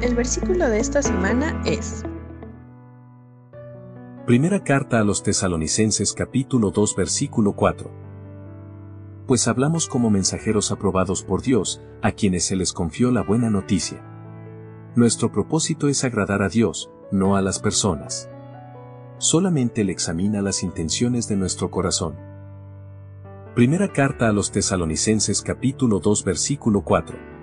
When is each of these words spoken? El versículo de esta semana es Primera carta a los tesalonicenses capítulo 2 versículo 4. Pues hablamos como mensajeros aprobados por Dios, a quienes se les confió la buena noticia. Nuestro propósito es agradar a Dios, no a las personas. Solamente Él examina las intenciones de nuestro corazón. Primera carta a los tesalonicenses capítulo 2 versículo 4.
El 0.00 0.14
versículo 0.14 0.68
de 0.68 0.78
esta 0.78 1.02
semana 1.02 1.60
es 1.66 2.04
Primera 4.26 4.62
carta 4.62 5.00
a 5.00 5.04
los 5.04 5.24
tesalonicenses 5.24 6.12
capítulo 6.12 6.70
2 6.70 6.94
versículo 6.94 7.54
4. 7.54 7.90
Pues 9.26 9.48
hablamos 9.48 9.88
como 9.88 10.08
mensajeros 10.08 10.70
aprobados 10.70 11.24
por 11.24 11.42
Dios, 11.42 11.82
a 12.00 12.12
quienes 12.12 12.44
se 12.44 12.54
les 12.54 12.72
confió 12.72 13.10
la 13.10 13.24
buena 13.24 13.50
noticia. 13.50 14.00
Nuestro 14.94 15.32
propósito 15.32 15.88
es 15.88 16.04
agradar 16.04 16.42
a 16.42 16.48
Dios, 16.48 16.92
no 17.10 17.34
a 17.34 17.42
las 17.42 17.58
personas. 17.58 18.30
Solamente 19.18 19.80
Él 19.80 19.90
examina 19.90 20.42
las 20.42 20.62
intenciones 20.62 21.26
de 21.26 21.34
nuestro 21.34 21.72
corazón. 21.72 22.14
Primera 23.56 23.92
carta 23.92 24.28
a 24.28 24.32
los 24.32 24.52
tesalonicenses 24.52 25.42
capítulo 25.42 25.98
2 25.98 26.22
versículo 26.22 26.82
4. 26.82 27.37